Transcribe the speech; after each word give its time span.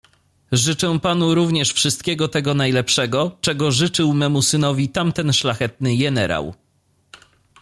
"Życzę 0.51 0.99
panu 0.99 1.35
również 1.35 1.73
wszystkiego 1.73 2.27
tego 2.27 2.53
najlepszego, 2.53 3.37
czego 3.41 3.71
życzył 3.71 4.13
memu 4.13 4.41
synowi 4.41 4.89
tamten 4.89 5.33
szlachetny 5.33 5.95
jenerał..." 5.95 6.53